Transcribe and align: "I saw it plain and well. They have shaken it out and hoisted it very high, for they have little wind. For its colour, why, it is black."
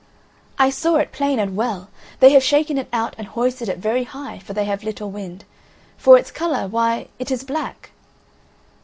"I 0.57 0.71
saw 0.71 0.95
it 0.95 1.11
plain 1.11 1.37
and 1.37 1.55
well. 1.55 1.91
They 2.21 2.31
have 2.31 2.41
shaken 2.41 2.79
it 2.79 2.87
out 2.91 3.13
and 3.19 3.27
hoisted 3.27 3.69
it 3.69 3.77
very 3.77 4.03
high, 4.03 4.39
for 4.39 4.53
they 4.53 4.65
have 4.65 4.83
little 4.83 5.11
wind. 5.11 5.45
For 5.95 6.17
its 6.17 6.31
colour, 6.31 6.67
why, 6.67 7.09
it 7.19 7.29
is 7.29 7.43
black." 7.43 7.91